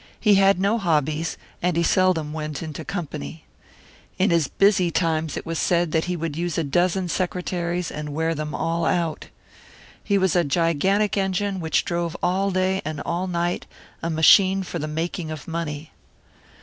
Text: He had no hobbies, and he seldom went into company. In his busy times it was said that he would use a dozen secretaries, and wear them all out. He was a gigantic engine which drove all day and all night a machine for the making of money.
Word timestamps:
He 0.19 0.33
had 0.33 0.59
no 0.59 0.79
hobbies, 0.79 1.37
and 1.61 1.77
he 1.77 1.83
seldom 1.83 2.33
went 2.33 2.63
into 2.63 2.83
company. 2.83 3.43
In 4.17 4.31
his 4.31 4.47
busy 4.47 4.89
times 4.89 5.37
it 5.37 5.45
was 5.45 5.59
said 5.59 5.91
that 5.91 6.05
he 6.05 6.15
would 6.15 6.35
use 6.35 6.57
a 6.57 6.63
dozen 6.63 7.07
secretaries, 7.07 7.91
and 7.91 8.11
wear 8.11 8.33
them 8.33 8.55
all 8.55 8.83
out. 8.83 9.27
He 10.03 10.17
was 10.17 10.35
a 10.35 10.43
gigantic 10.43 11.17
engine 11.17 11.59
which 11.59 11.85
drove 11.85 12.17
all 12.23 12.49
day 12.49 12.81
and 12.83 12.99
all 13.01 13.27
night 13.27 13.67
a 14.01 14.09
machine 14.09 14.63
for 14.63 14.79
the 14.79 14.87
making 14.87 15.29
of 15.29 15.47
money. 15.47 15.91